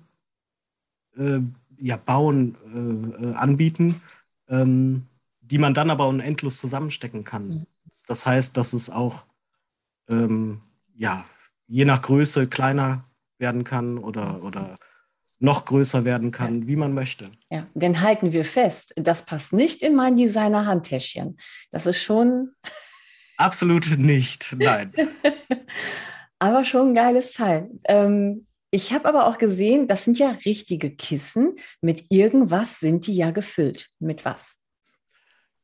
[1.17, 1.41] äh,
[1.79, 4.01] ja, bauen, äh, äh, anbieten,
[4.49, 5.05] ähm,
[5.41, 7.67] die man dann aber unendlos zusammenstecken kann.
[8.07, 9.23] Das heißt, dass es auch
[10.09, 10.61] ähm,
[10.95, 11.25] ja,
[11.67, 13.03] je nach Größe kleiner
[13.39, 14.79] werden kann oder, oder
[15.39, 16.67] noch größer werden kann, ja.
[16.67, 17.31] wie man möchte.
[17.51, 21.39] Ja, denn halten wir fest, das passt nicht in mein Designer-Handtäschchen.
[21.71, 22.53] Das ist schon.
[23.41, 24.93] Absolut nicht, nein.
[26.39, 27.71] aber schon ein geiles Teil.
[27.85, 31.55] Ähm, ich habe aber auch gesehen, das sind ja richtige Kissen.
[31.81, 33.89] Mit irgendwas sind die ja gefüllt.
[33.99, 34.57] Mit was?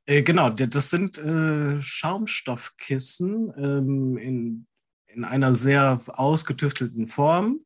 [0.07, 4.67] Äh, genau, das sind äh, Schaumstoffkissen ähm, in,
[5.09, 7.61] in einer sehr ausgetüftelten Form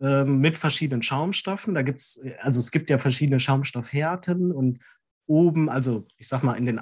[0.00, 1.74] äh, mit verschiedenen Schaumstoffen.
[1.74, 4.78] Da gibt's, also es gibt ja verschiedene Schaumstoffhärten und
[5.26, 6.80] oben, also ich sag mal, in den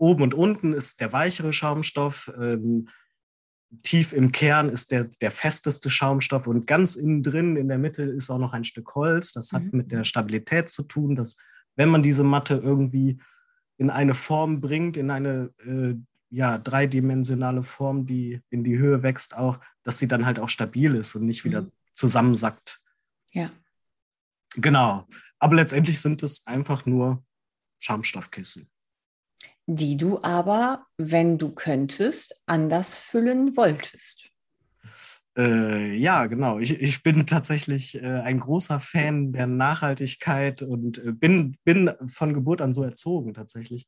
[0.00, 2.32] oben und unten ist der weichere Schaumstoff.
[2.40, 2.88] Ähm,
[3.84, 8.02] tief im Kern ist der, der festeste Schaumstoff und ganz innen drin in der Mitte
[8.02, 9.32] ist auch noch ein Stück Holz.
[9.32, 9.70] Das hat mhm.
[9.72, 11.36] mit der Stabilität zu tun, dass
[11.76, 13.20] wenn man diese Matte irgendwie
[13.76, 15.94] in eine Form bringt, in eine, äh,
[16.30, 20.94] ja, dreidimensionale Form, die in die Höhe wächst, auch, dass sie dann halt auch stabil
[20.94, 21.72] ist und nicht wieder mhm.
[21.94, 22.80] zusammensackt.
[23.32, 23.50] Ja.
[24.56, 25.06] Genau.
[25.38, 27.24] Aber letztendlich sind es einfach nur
[27.78, 28.68] Schaumstoffkissen.
[29.72, 34.30] Die du aber, wenn du könntest, anders füllen wolltest.
[35.38, 36.58] Äh, ja, genau.
[36.58, 42.34] Ich, ich bin tatsächlich äh, ein großer Fan der Nachhaltigkeit und äh, bin, bin von
[42.34, 43.86] Geburt an so erzogen tatsächlich.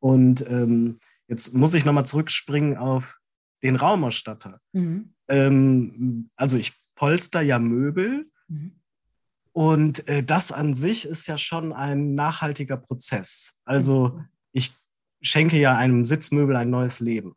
[0.00, 0.98] Und ähm,
[1.28, 3.18] jetzt muss ich nochmal zurückspringen auf
[3.62, 4.58] den Raumausstatter.
[4.72, 5.14] Mhm.
[5.28, 8.72] Ähm, also ich polster ja Möbel mhm.
[9.52, 13.62] und äh, das an sich ist ja schon ein nachhaltiger Prozess.
[13.64, 14.20] Also
[14.52, 14.72] ich
[15.20, 17.34] schenke ja einem Sitzmöbel ein neues Leben.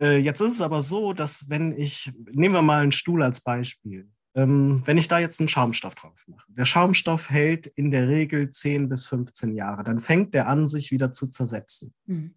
[0.00, 3.40] Äh, jetzt ist es aber so, dass wenn ich, nehmen wir mal einen Stuhl als
[3.40, 8.08] Beispiel, ähm, wenn ich da jetzt einen Schaumstoff drauf mache, der Schaumstoff hält in der
[8.08, 11.94] Regel 10 bis 15 Jahre, dann fängt der an, sich wieder zu zersetzen.
[12.04, 12.34] Mhm.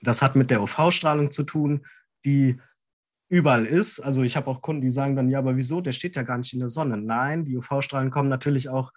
[0.00, 1.86] Das hat mit der UV-Strahlung zu tun,
[2.24, 2.60] die
[3.28, 4.00] überall ist.
[4.00, 5.80] Also ich habe auch Kunden, die sagen dann, ja, aber wieso?
[5.80, 6.96] Der steht ja gar nicht in der Sonne.
[6.96, 8.92] Nein, die UV-Strahlen kommen natürlich auch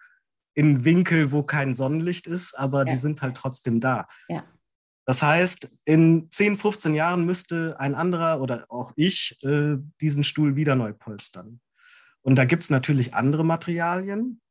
[0.54, 2.94] in Winkel, wo kein Sonnenlicht ist, aber ja.
[2.94, 4.08] die sind halt trotzdem da.
[4.28, 4.44] Ja.
[5.06, 10.56] Das heißt, in 10, 15 Jahren müsste ein anderer oder auch ich äh, diesen Stuhl
[10.56, 11.60] wieder neu polstern.
[12.22, 14.42] Und da gibt es natürlich andere Materialien,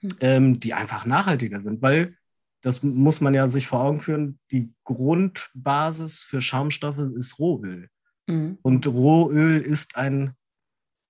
[0.00, 0.10] hm.
[0.20, 2.16] ähm, die einfach nachhaltiger sind, weil
[2.62, 7.88] das muss man ja sich vor Augen führen, die Grundbasis für Schaumstoffe ist Rohöl.
[8.26, 8.58] Mhm.
[8.62, 10.34] Und Rohöl ist ein,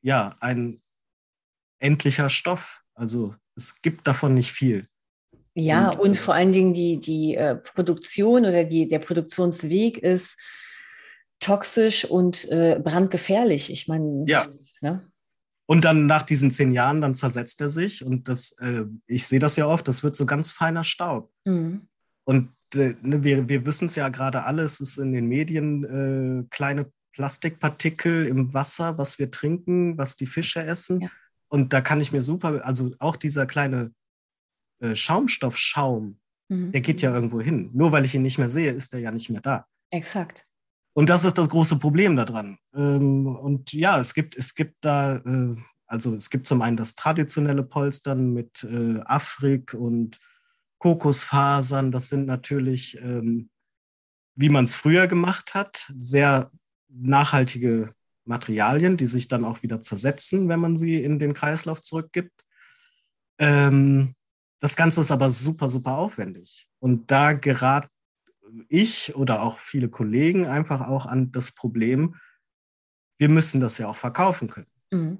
[0.03, 0.79] ja, ein
[1.79, 2.83] endlicher Stoff.
[2.95, 4.87] Also es gibt davon nicht viel.
[5.55, 10.39] Ja, und, und vor allen Dingen die, die äh, Produktion oder die, der Produktionsweg ist
[11.41, 13.73] toxisch und äh, brandgefährlich.
[13.73, 14.47] Ich meine, ja.
[14.81, 15.11] Ne?
[15.65, 19.41] Und dann nach diesen zehn Jahren, dann zersetzt er sich und das, äh, ich sehe
[19.41, 21.33] das ja oft, das wird so ganz feiner Staub.
[21.45, 21.89] Mhm.
[22.25, 25.85] Und äh, ne, wir, wir wissen es ja gerade alle, es ist in den Medien
[26.45, 31.01] äh, kleine Plastikpartikel im Wasser, was wir trinken, was die Fische essen.
[31.01, 31.11] Ja.
[31.49, 33.91] Und da kann ich mir super, also auch dieser kleine
[34.81, 36.17] äh, Schaumstoffschaum,
[36.49, 36.73] mhm.
[36.73, 37.71] der geht ja irgendwo hin.
[37.73, 39.67] Nur weil ich ihn nicht mehr sehe, ist er ja nicht mehr da.
[39.91, 40.45] Exakt.
[40.93, 42.59] Und das ist das große Problem daran.
[42.75, 45.57] Ähm, und ja, es gibt, es gibt da, äh,
[45.87, 50.19] also es gibt zum einen das traditionelle Polstern mit äh, Afrik und
[50.79, 51.93] Kokosfasern.
[51.93, 53.51] Das sind natürlich, ähm,
[54.35, 56.51] wie man es früher gemacht hat, sehr
[56.89, 57.91] nachhaltige
[58.27, 62.45] Materialien, die sich dann auch wieder zersetzen, wenn man sie in den Kreislauf zurückgibt.
[63.39, 64.15] Ähm,
[64.61, 66.69] das Ganze ist aber super, super aufwendig.
[66.79, 67.89] Und da gerate
[68.69, 72.17] ich oder auch viele Kollegen einfach auch an das Problem,
[73.19, 74.71] wir müssen das ja auch verkaufen können.
[74.91, 75.19] Mhm.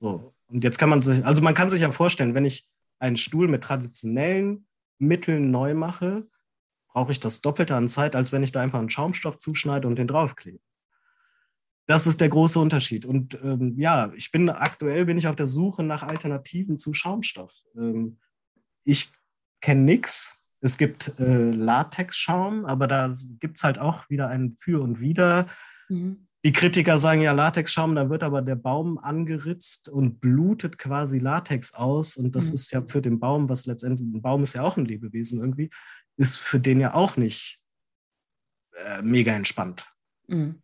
[0.00, 0.32] So.
[0.48, 2.64] Und jetzt kann man sich, also man kann sich ja vorstellen, wenn ich
[2.98, 4.66] einen Stuhl mit traditionellen
[4.98, 6.24] Mitteln neu mache,
[6.88, 9.96] brauche ich das Doppelte an Zeit, als wenn ich da einfach einen Schaumstoff zuschneide und
[9.96, 10.60] den draufklebe.
[11.90, 13.04] Das ist der große Unterschied.
[13.04, 17.52] Und ähm, ja, ich bin aktuell bin ich auf der Suche nach Alternativen zu Schaumstoff.
[17.74, 18.20] Ähm,
[18.84, 19.08] ich
[19.60, 24.80] kenne nichts, es gibt äh, Latexschaum, aber da gibt es halt auch wieder ein Für
[24.80, 25.48] und Wider.
[25.88, 26.28] Mhm.
[26.44, 31.74] Die Kritiker sagen ja Latexschaum, da wird aber der Baum angeritzt und blutet quasi Latex
[31.74, 32.16] aus.
[32.16, 32.54] Und das mhm.
[32.54, 35.70] ist ja für den Baum, was letztendlich, ein Baum ist ja auch ein Lebewesen irgendwie,
[36.16, 37.64] ist für den ja auch nicht
[38.76, 39.84] äh, mega entspannt.
[40.28, 40.62] Mhm.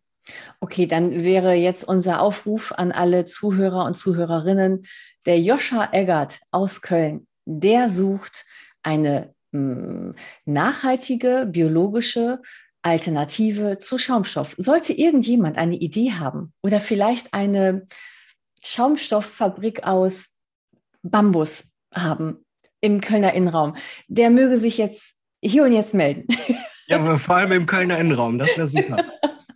[0.59, 4.85] Okay, dann wäre jetzt unser Aufruf an alle Zuhörer und Zuhörerinnen,
[5.25, 8.45] der Joscha Eggert aus Köln, der sucht
[8.83, 9.33] eine
[10.45, 12.41] nachhaltige biologische
[12.81, 14.55] Alternative zu Schaumstoff.
[14.57, 17.87] Sollte irgendjemand eine Idee haben oder vielleicht eine
[18.63, 20.35] Schaumstofffabrik aus
[21.01, 22.45] Bambus haben
[22.81, 23.75] im Kölner Innenraum,
[24.07, 26.27] der möge sich jetzt hier und jetzt melden.
[26.87, 29.03] Ja, vor allem im Kölner Innenraum, das wäre super.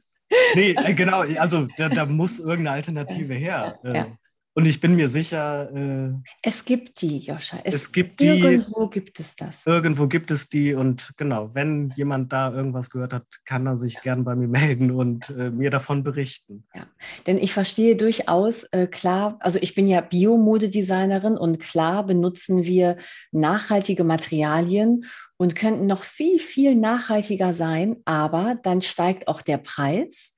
[0.55, 3.79] nee, äh, genau, also da, da, muss irgendeine Alternative her.
[3.83, 3.93] Ja.
[3.93, 4.05] Äh,
[4.53, 5.71] und ich bin mir sicher.
[5.73, 7.59] Äh, es gibt die, Joscha.
[7.63, 8.27] Es, es gibt die.
[8.27, 9.65] Irgendwo gibt es das.
[9.65, 10.73] Irgendwo gibt es die.
[10.73, 14.91] Und genau, wenn jemand da irgendwas gehört hat, kann er sich gern bei mir melden
[14.91, 16.65] und äh, mir davon berichten.
[16.75, 16.85] Ja,
[17.27, 22.97] denn ich verstehe durchaus, äh, klar, also ich bin ja Biomodedesignerin und klar benutzen wir
[23.31, 25.05] nachhaltige Materialien
[25.41, 30.35] und könnten noch viel, viel nachhaltiger sein, aber dann steigt auch der Preis.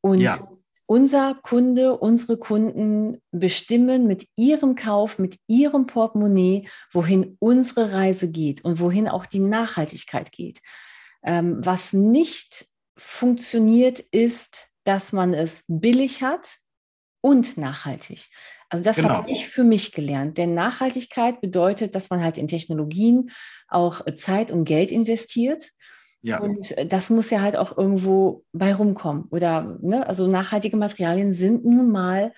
[0.00, 0.38] Und ja
[0.86, 8.64] unser Kunde, unsere Kunden bestimmen mit ihrem Kauf, mit ihrem Portemonnaie, wohin unsere Reise geht
[8.64, 10.60] und wohin auch die Nachhaltigkeit geht.
[11.24, 16.58] Ähm, was nicht funktioniert, ist, dass man es billig hat
[17.20, 18.28] und nachhaltig.
[18.68, 19.10] Also das genau.
[19.10, 20.38] habe ich für mich gelernt.
[20.38, 23.30] Denn Nachhaltigkeit bedeutet, dass man halt in Technologien
[23.68, 25.70] auch Zeit und Geld investiert
[26.22, 26.40] Ja.
[26.40, 29.24] Und äh, das muss ja halt auch irgendwo bei rumkommen.
[29.30, 32.32] Oder, ne, also nachhaltige Materialien sind nun mal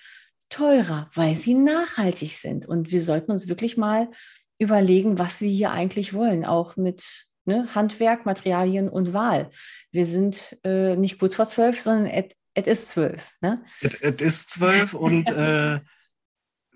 [0.50, 2.66] teurer, weil sie nachhaltig sind.
[2.66, 4.10] Und wir sollten uns wirklich mal
[4.58, 9.50] überlegen, was wir hier eigentlich wollen, auch mit ne, Handwerk, Materialien und Wahl.
[9.90, 12.12] Wir sind äh, nicht kurz vor zwölf, sondern
[12.54, 13.32] es ist zwölf.
[13.40, 13.64] Ne?
[13.80, 15.78] Es ist zwölf und äh,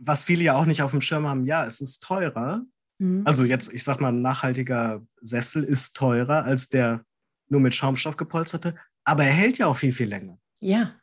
[0.05, 2.62] was viele ja auch nicht auf dem Schirm haben, ja, es ist teurer.
[2.99, 3.23] Mhm.
[3.25, 7.05] Also jetzt, ich sag mal, ein nachhaltiger Sessel ist teurer als der
[7.49, 10.38] nur mit Schaumstoff gepolsterte, aber er hält ja auch viel, viel länger.
[10.61, 10.95] Ja.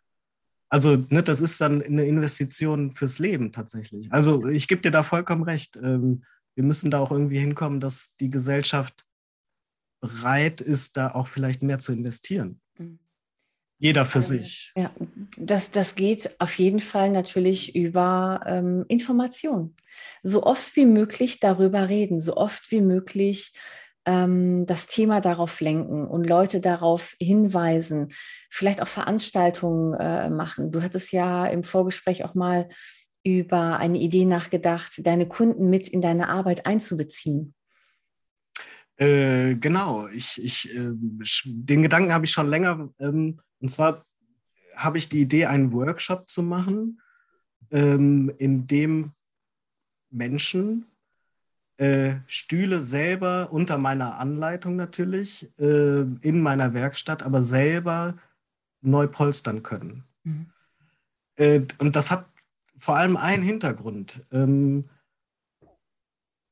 [0.69, 4.11] Also, ne, das ist dann eine Investition fürs Leben tatsächlich.
[4.11, 5.77] Also, ich gebe dir da vollkommen recht.
[5.77, 6.23] Ähm,
[6.55, 9.05] wir müssen da auch irgendwie hinkommen, dass die Gesellschaft
[9.99, 12.59] bereit ist, da auch vielleicht mehr zu investieren.
[12.77, 12.99] Mhm.
[13.79, 14.71] Jeder für sich.
[14.75, 14.91] Ja,
[15.37, 19.75] das, das geht auf jeden Fall natürlich über ähm, Information.
[20.23, 23.53] So oft wie möglich darüber reden, so oft wie möglich
[24.05, 28.09] ähm, das Thema darauf lenken und Leute darauf hinweisen,
[28.49, 30.71] vielleicht auch Veranstaltungen äh, machen.
[30.71, 32.69] Du hattest ja im Vorgespräch auch mal
[33.23, 37.53] über eine Idee nachgedacht, deine Kunden mit in deine Arbeit einzubeziehen.
[38.97, 40.91] Äh, genau, ich, ich, äh,
[41.45, 42.89] den Gedanken habe ich schon länger.
[42.99, 44.01] Ähm, und zwar
[44.75, 47.01] habe ich die Idee, einen Workshop zu machen,
[47.71, 49.11] ähm, in dem
[50.09, 50.85] Menschen
[51.77, 58.15] äh, Stühle selber unter meiner Anleitung natürlich äh, in meiner Werkstatt, aber selber
[58.81, 60.03] neu polstern können.
[60.23, 60.47] Mhm.
[61.35, 62.25] Äh, und das hat
[62.77, 64.19] vor allem einen Hintergrund.
[64.31, 64.85] Ähm,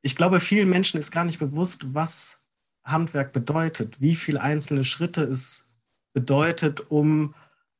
[0.01, 2.53] ich glaube, vielen Menschen ist gar nicht bewusst, was
[2.83, 5.79] Handwerk bedeutet, wie viele einzelne Schritte es
[6.13, 7.33] bedeutet, um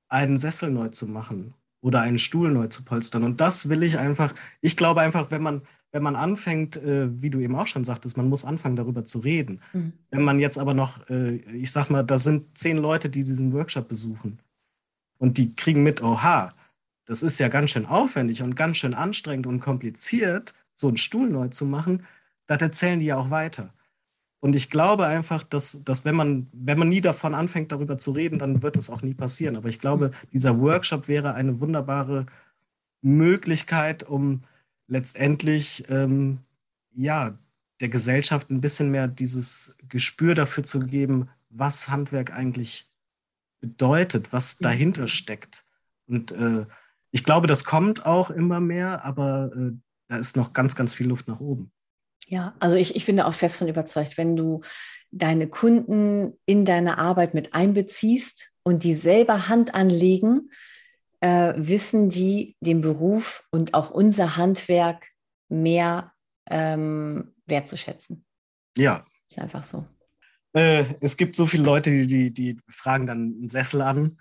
[0.10, 3.24] einen Sessel neu zu machen oder einen Stuhl neu zu polstern.
[3.24, 7.30] Und das will ich einfach, ich glaube einfach, wenn man, wenn man anfängt, äh, wie
[7.30, 9.62] du eben auch schon sagtest, man muss anfangen, darüber zu reden.
[9.74, 9.94] Mhm.
[10.12, 13.54] Wenn man jetzt aber noch, äh, ich sag mal, da sind zehn Leute, die diesen
[13.54, 14.38] Workshop besuchen
[15.18, 16.52] und die kriegen mit, oha,
[17.06, 21.30] das ist ja ganz schön aufwendig und ganz schön anstrengend und kompliziert, so einen Stuhl
[21.30, 22.06] neu zu machen,
[22.48, 23.70] das erzählen die ja auch weiter.
[24.40, 28.12] Und ich glaube einfach, dass, dass wenn, man, wenn man nie davon anfängt, darüber zu
[28.12, 29.56] reden, dann wird es auch nie passieren.
[29.56, 32.26] Aber ich glaube, dieser Workshop wäre eine wunderbare
[33.02, 34.44] Möglichkeit, um
[34.88, 36.40] letztendlich ähm,
[36.94, 37.34] ja,
[37.80, 42.86] der Gesellschaft ein bisschen mehr dieses Gespür dafür zu geben, was Handwerk eigentlich
[43.60, 45.64] bedeutet, was dahinter steckt.
[46.08, 46.66] Und äh,
[47.12, 49.72] ich glaube, das kommt auch immer mehr, aber äh,
[50.08, 51.72] da ist noch ganz, ganz viel Luft nach oben.
[52.28, 54.62] Ja, also ich, ich bin da auch fest von überzeugt, wenn du
[55.12, 60.52] deine Kunden in deine Arbeit mit einbeziehst und die selber Hand anlegen,
[61.22, 65.08] äh, wissen die den Beruf und auch unser Handwerk
[65.48, 66.12] mehr
[66.50, 68.26] ähm, wertzuschätzen.
[68.78, 69.02] Ja.
[69.30, 69.86] Ist einfach so.
[70.54, 74.18] Äh, es gibt so viele Leute, die, die, die fragen dann einen Sessel an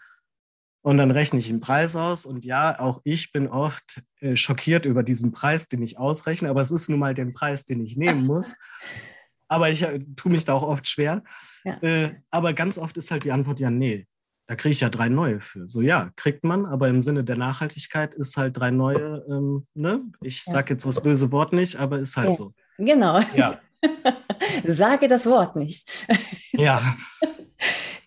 [0.87, 2.27] und dann rechne ich den Preis aus.
[2.27, 6.49] Und ja, auch ich bin oft äh, schockiert über diesen Preis, den ich ausrechne.
[6.49, 8.55] Aber es ist nun mal der Preis, den ich nehmen muss.
[9.49, 11.25] aber ich äh, tue mich da auch oft schwer.
[11.65, 11.83] Ja.
[11.83, 14.07] Äh, aber ganz oft ist halt die Antwort ja, nee,
[14.47, 15.69] da kriege ich ja drei neue für.
[15.69, 20.03] So ja, kriegt man, aber im Sinne der Nachhaltigkeit ist halt drei neue, ähm, ne?
[20.21, 22.33] Ich sage jetzt das böse Wort nicht, aber ist halt ja.
[22.35, 22.55] so.
[22.79, 23.19] Genau.
[23.35, 23.59] Ja.
[24.65, 25.91] Sage das Wort nicht.
[26.53, 26.95] ja.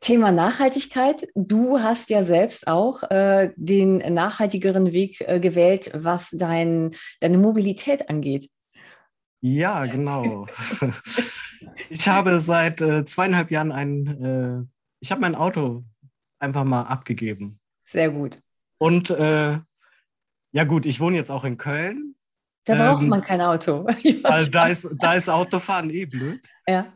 [0.10, 1.28] Thema Nachhaltigkeit.
[1.36, 8.10] Du hast ja selbst auch äh, den nachhaltigeren Weg äh, gewählt, was dein, deine Mobilität
[8.10, 8.50] angeht.
[9.40, 10.48] Ja, genau.
[11.92, 14.08] ich habe seit äh, zweieinhalb Jahren ein,
[14.68, 15.84] äh, ich habe mein Auto
[16.40, 17.60] einfach mal abgegeben.
[17.86, 18.40] Sehr gut.
[18.80, 19.60] Und äh,
[20.52, 22.16] ja gut, ich wohne jetzt auch in Köln.
[22.66, 23.86] Da braucht ähm, man kein Auto.
[24.24, 26.42] weil da ist, da ist Autofahren eh blöd.
[26.68, 26.94] Ja.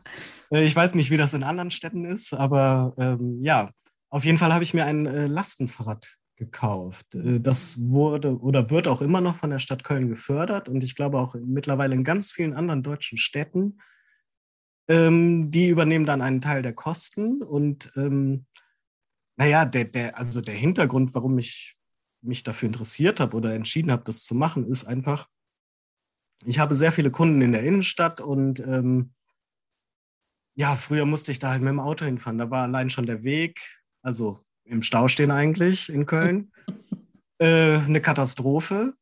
[0.50, 3.70] Äh, ich weiß nicht, wie das in anderen Städten ist, aber ähm, ja,
[4.10, 7.14] auf jeden Fall habe ich mir ein äh, Lastenfahrrad gekauft.
[7.14, 10.94] Äh, das wurde oder wird auch immer noch von der Stadt Köln gefördert und ich
[10.94, 13.78] glaube auch mittlerweile in ganz vielen anderen deutschen Städten.
[14.88, 18.46] Ähm, die übernehmen dann einen Teil der Kosten und ähm,
[19.36, 21.76] naja, der, der, also der Hintergrund, warum ich
[22.22, 25.28] mich dafür interessiert habe oder entschieden habe, das zu machen, ist einfach,
[26.44, 29.12] ich habe sehr viele Kunden in der Innenstadt und ähm,
[30.56, 32.38] ja, früher musste ich da halt mit dem Auto hinfahren.
[32.38, 33.60] Da war allein schon der Weg,
[34.02, 36.52] also im Stau stehen eigentlich in Köln,
[37.38, 38.94] äh, eine Katastrophe.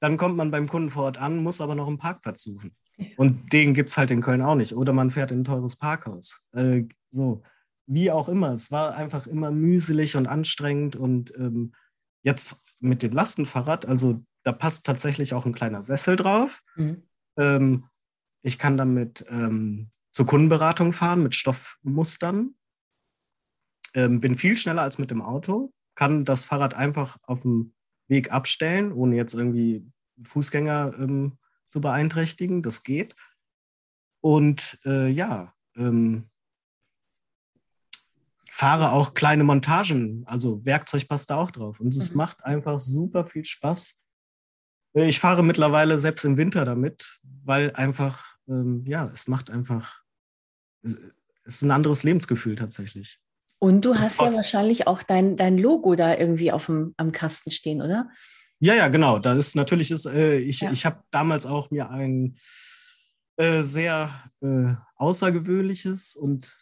[0.00, 2.72] Dann kommt man beim Kunden vor Ort an, muss aber noch einen Parkplatz suchen.
[3.16, 4.72] Und den gibt es halt in Köln auch nicht.
[4.72, 6.48] Oder man fährt in ein teures Parkhaus.
[6.52, 7.42] Äh, so,
[7.86, 8.52] wie auch immer.
[8.52, 10.94] Es war einfach immer mühselig und anstrengend.
[10.94, 11.74] Und ähm,
[12.22, 16.62] jetzt mit dem Lastenfahrrad, also da passt tatsächlich auch ein kleiner Sessel drauf.
[16.74, 17.02] Mhm.
[17.36, 17.84] Ähm,
[18.40, 22.54] ich kann damit ähm, zur Kundenberatung fahren mit Stoffmustern.
[23.92, 27.74] ähm, bin viel schneller als mit dem Auto, kann das Fahrrad einfach auf dem
[28.06, 29.86] Weg abstellen, ohne jetzt irgendwie
[30.22, 31.36] Fußgänger ähm,
[31.68, 32.62] zu beeinträchtigen.
[32.62, 33.14] Das geht.
[34.22, 36.24] Und äh, ja, ähm,
[38.50, 41.80] fahre auch kleine Montagen, also Werkzeug passt da auch drauf.
[41.80, 42.16] Und es mhm.
[42.16, 44.00] macht einfach super viel Spaß.
[44.94, 50.02] Äh, ich fahre mittlerweile selbst im Winter damit, weil einfach, ähm, ja, es macht einfach,
[50.82, 51.12] es,
[51.44, 53.18] ist ein anderes Lebensgefühl tatsächlich.
[53.58, 57.50] Und du hast ja wahrscheinlich auch dein, dein Logo da irgendwie auf dem, am Kasten
[57.50, 58.08] stehen, oder?
[58.60, 59.18] Ja, ja, genau.
[59.18, 60.70] Da ist natürlich ist, äh, ich, ja.
[60.70, 62.36] ich habe damals auch mir ein
[63.36, 64.10] äh, sehr
[64.42, 66.52] äh, außergewöhnliches und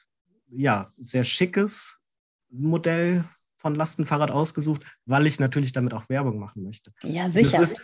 [0.49, 2.13] ja, sehr schickes
[2.51, 3.25] Modell
[3.57, 6.93] von Lastenfahrrad ausgesucht, weil ich natürlich damit auch Werbung machen möchte.
[7.03, 7.63] Ja, sicher.
[7.63, 7.77] Ist,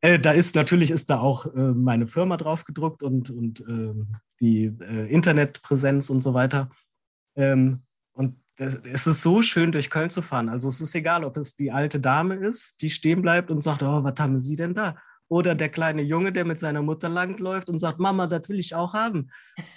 [0.00, 4.16] äh, da ist natürlich ist da auch äh, meine Firma drauf gedruckt und, und ähm,
[4.40, 6.70] die äh, Internetpräsenz und so weiter.
[7.36, 7.80] Ähm,
[8.12, 10.48] und das, es ist so schön, durch Köln zu fahren.
[10.48, 13.82] Also es ist egal, ob es die alte Dame ist, die stehen bleibt und sagt,
[13.82, 14.96] oh, was haben Sie denn da?
[15.28, 18.74] Oder der kleine Junge, der mit seiner Mutter langläuft und sagt, Mama, das will ich
[18.74, 19.30] auch haben.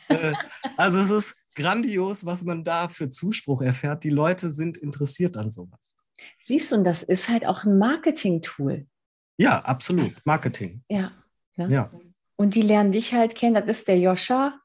[0.10, 0.34] äh,
[0.78, 4.04] also es ist grandios, was man da für Zuspruch erfährt.
[4.04, 5.96] Die Leute sind interessiert an sowas.
[6.41, 8.88] Siehst du, und das ist halt auch ein Marketing-Tool.
[9.38, 10.13] Ja, absolut.
[10.26, 10.82] Marketing.
[10.89, 11.12] Ja.
[11.56, 11.67] Ne?
[11.69, 11.89] ja.
[12.36, 13.56] Und die lernen dich halt kennen.
[13.56, 14.60] Das ist der Joscha,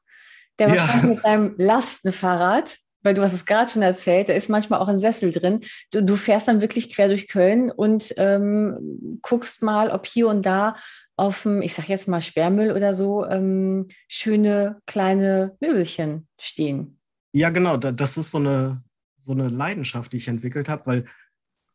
[0.59, 0.75] der ja.
[0.75, 4.87] wahrscheinlich mit seinem Lastenfahrrad, weil du hast es gerade schon erzählt, da ist manchmal auch
[4.87, 5.61] ein Sessel drin.
[5.91, 10.45] Du, du fährst dann wirklich quer durch Köln und ähm, guckst mal, ob hier und
[10.45, 10.75] da
[11.15, 16.99] auf dem, ich sag jetzt mal Sperrmüll oder so, ähm, schöne kleine Möbelchen stehen.
[17.33, 17.77] Ja, genau.
[17.77, 18.83] Das ist so eine,
[19.19, 21.05] so eine Leidenschaft, die ich entwickelt habe, weil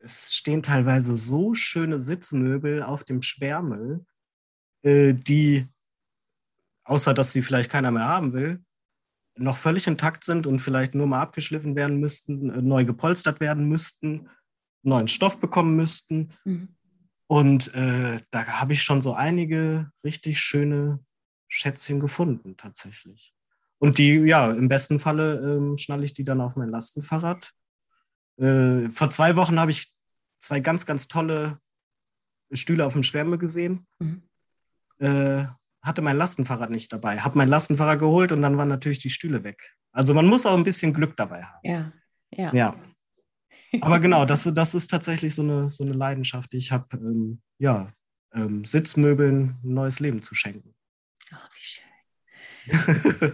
[0.00, 4.04] es stehen teilweise so schöne Sitzmöbel auf dem Sperrmüll,
[4.82, 5.66] äh, die,
[6.84, 8.64] außer dass sie vielleicht keiner mehr haben will,
[9.36, 13.68] noch völlig intakt sind und vielleicht nur mal abgeschliffen werden müssten, äh, neu gepolstert werden
[13.68, 14.28] müssten,
[14.82, 16.30] neuen Stoff bekommen müssten.
[16.44, 16.68] Mhm.
[17.26, 21.00] Und äh, da habe ich schon so einige richtig schöne
[21.46, 23.34] Schätzchen gefunden, tatsächlich.
[23.78, 27.52] Und die, ja, im besten Falle ähm, schnalle ich die dann auf mein Lastenfahrrad.
[28.38, 29.88] Äh, vor zwei Wochen habe ich
[30.38, 31.58] zwei ganz, ganz tolle
[32.52, 33.84] Stühle auf dem Schwärme gesehen.
[33.98, 34.22] Mhm.
[34.98, 35.44] Äh,
[35.82, 37.20] hatte mein Lastenfahrrad nicht dabei.
[37.20, 39.76] Habe mein Lastenfahrrad geholt und dann waren natürlich die Stühle weg.
[39.92, 41.60] Also man muss auch ein bisschen Glück dabei haben.
[41.62, 41.92] Ja,
[42.30, 42.54] ja.
[42.54, 42.74] ja.
[43.80, 47.40] Aber genau, das, das ist tatsächlich so eine, so eine Leidenschaft, die ich habe, ähm,
[47.58, 47.90] ja,
[48.34, 50.74] ähm, Sitzmöbeln ein neues Leben zu schenken.
[51.32, 51.84] Oh, wie schön.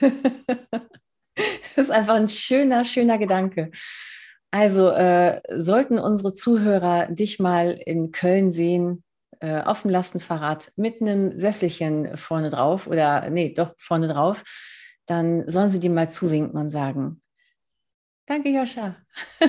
[1.34, 3.70] das ist einfach ein schöner, schöner Gedanke.
[4.50, 9.04] Also äh, sollten unsere Zuhörer dich mal in Köln sehen,
[9.40, 14.42] äh, auf dem Lastenfahrrad mit einem Sesselchen vorne drauf oder nee, doch vorne drauf,
[15.06, 17.22] dann sollen sie dir mal zuwinken und sagen,
[18.30, 18.94] Danke, Joscha.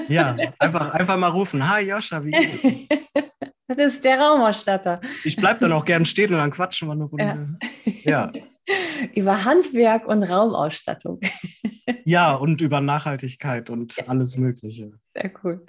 [0.07, 1.69] Ja, einfach, einfach mal rufen.
[1.69, 2.91] Hi, Joscha, wie geht's?
[3.67, 4.99] Das ist der Raumausstatter.
[5.23, 7.57] Ich bleibe dann auch gern stehen und dann quatschen wir eine Runde.
[8.03, 8.29] Ja.
[8.33, 8.41] ja.
[9.15, 11.19] Über Handwerk und Raumausstattung.
[12.05, 14.91] Ja, und über Nachhaltigkeit und alles Mögliche.
[15.13, 15.65] Sehr cool.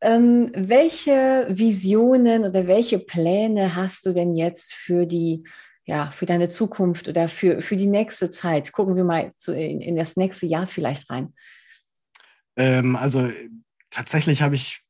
[0.00, 5.46] Ähm, welche Visionen oder welche Pläne hast du denn jetzt für die,
[5.84, 8.72] ja, für deine Zukunft oder für, für die nächste Zeit?
[8.72, 11.34] Gucken wir mal zu, in, in das nächste Jahr vielleicht rein.
[12.56, 13.30] Ähm, also
[13.90, 14.80] tatsächlich habe ich,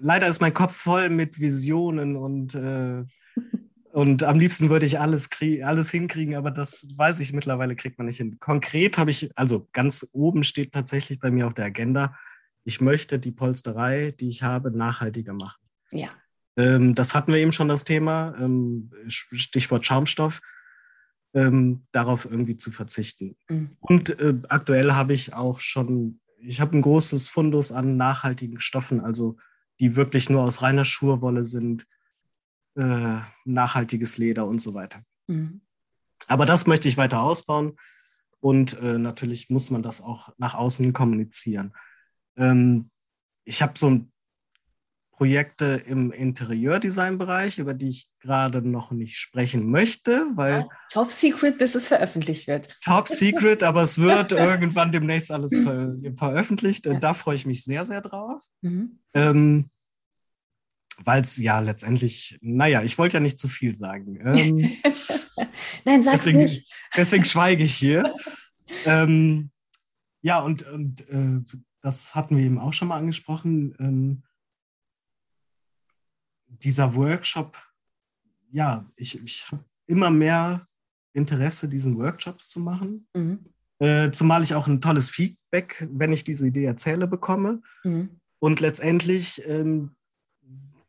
[0.00, 3.04] leider ist mein Kopf voll mit Visionen und, äh,
[3.94, 5.28] und am liebsten würde ich alles,
[5.62, 8.38] alles hinkriegen, aber das weiß ich mittlerweile, kriegt man nicht hin.
[8.40, 12.16] Konkret habe ich, also ganz oben steht tatsächlich bei mir auf der Agenda,
[12.64, 15.60] ich möchte die Polsterei, die ich habe, nachhaltiger machen.
[15.92, 16.08] Ja.
[16.56, 20.40] Ähm, das hatten wir eben schon das Thema, ähm, Stichwort Schaumstoff.
[21.36, 23.34] Ähm, darauf irgendwie zu verzichten.
[23.48, 23.76] Mhm.
[23.80, 29.00] Und äh, aktuell habe ich auch schon ich habe ein großes Fundus an nachhaltigen Stoffen,
[29.00, 29.36] also
[29.80, 31.86] die wirklich nur aus reiner Schurwolle sind,
[32.76, 35.00] äh, nachhaltiges Leder und so weiter.
[35.26, 35.60] Mhm.
[36.26, 37.76] Aber das möchte ich weiter ausbauen
[38.40, 41.72] und äh, natürlich muss man das auch nach außen kommunizieren.
[42.36, 42.90] Ähm,
[43.44, 44.10] ich habe so ein
[45.16, 50.60] Projekte im Interieurdesign-Bereich, über die ich gerade noch nicht sprechen möchte, weil.
[50.60, 52.76] Ja, top Secret, bis es veröffentlicht wird.
[52.82, 56.86] Top Secret, aber es wird irgendwann demnächst alles ver veröffentlicht.
[56.86, 56.98] Ja.
[56.98, 58.42] Da freue ich mich sehr, sehr drauf.
[58.60, 58.98] Mhm.
[59.14, 59.70] Ähm,
[61.04, 64.18] weil es ja letztendlich, naja, ich wollte ja nicht zu viel sagen.
[64.24, 64.58] Ähm,
[65.84, 66.72] Nein, sag deswegen, nicht.
[66.96, 68.14] Deswegen schweige ich hier.
[68.86, 69.50] ähm,
[70.22, 73.74] ja, und, und äh, das hatten wir eben auch schon mal angesprochen.
[73.78, 74.22] Ähm,
[76.46, 77.56] dieser Workshop,
[78.50, 80.66] ja, ich, ich habe immer mehr
[81.12, 83.06] Interesse, diesen Workshops zu machen.
[83.14, 83.44] Mhm.
[83.78, 87.62] Äh, zumal ich auch ein tolles Feedback, wenn ich diese Idee erzähle, bekomme.
[87.82, 88.20] Mhm.
[88.38, 89.94] Und letztendlich, ähm,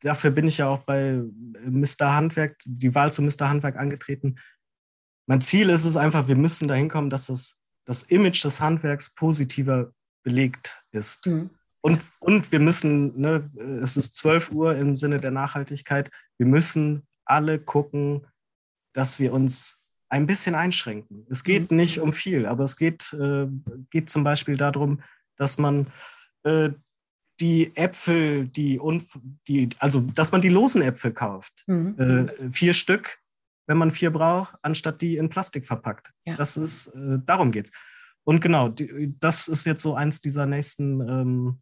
[0.01, 1.21] dafür bin ich ja auch bei
[1.65, 2.13] Mr.
[2.15, 3.49] Handwerk, die Wahl zu Mr.
[3.49, 4.35] Handwerk angetreten.
[5.27, 9.15] Mein Ziel ist es einfach, wir müssen dahin kommen, dass das, das Image des Handwerks
[9.15, 9.91] positiver
[10.23, 11.27] belegt ist.
[11.27, 11.49] Mhm.
[11.81, 13.49] Und, und wir müssen, ne,
[13.83, 18.25] es ist 12 Uhr im Sinne der Nachhaltigkeit, wir müssen alle gucken,
[18.93, 21.25] dass wir uns ein bisschen einschränken.
[21.29, 21.77] Es geht mhm.
[21.77, 23.47] nicht um viel, aber es geht, äh,
[23.89, 25.01] geht zum Beispiel darum,
[25.37, 25.87] dass man
[26.43, 26.69] äh,
[27.39, 28.79] die Äpfel, die,
[29.47, 31.63] die, also dass man die losen Äpfel kauft.
[31.67, 31.99] Mhm.
[31.99, 33.17] Äh, vier Stück,
[33.67, 36.11] wenn man vier braucht, anstatt die in Plastik verpackt.
[36.25, 36.35] Ja.
[36.35, 37.71] Das ist, äh, darum geht's.
[38.23, 41.61] Und genau, die, das ist jetzt so eins dieser nächsten ähm,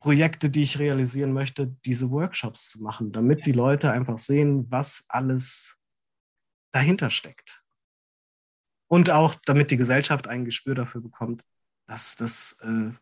[0.00, 5.04] Projekte, die ich realisieren möchte, diese Workshops zu machen, damit die Leute einfach sehen, was
[5.08, 5.76] alles
[6.72, 7.64] dahinter steckt.
[8.86, 11.42] Und auch, damit die Gesellschaft ein Gespür dafür bekommt,
[11.86, 12.92] dass das äh,